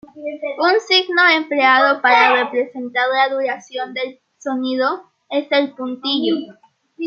[0.67, 6.37] Un signo empleado para representar la duración del sonido es el puntillo.